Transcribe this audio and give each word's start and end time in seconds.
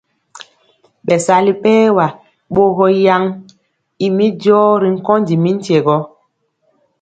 Bɛsali 1.05 1.51
bɛɛr 1.61 1.89
wa 1.97 2.05
bogɔ 2.53 2.85
yan 3.05 3.23
ymi 4.05 4.25
jɔɔ 4.41 4.67
ri 4.81 4.89
nkondi 4.95 5.35
mi 5.43 5.51
tyegɔ. 5.63 5.97